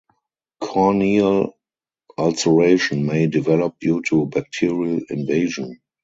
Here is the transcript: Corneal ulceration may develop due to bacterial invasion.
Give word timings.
Corneal 0.63 1.53
ulceration 2.17 3.05
may 3.05 3.27
develop 3.27 3.75
due 3.79 4.01
to 4.07 4.25
bacterial 4.25 4.99
invasion. 5.11 5.79